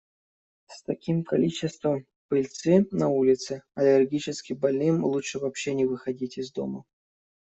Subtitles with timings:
[0.65, 6.85] С таким количеством пыльцы на улице, аллергическим больным лучше вообще не выходить из дома.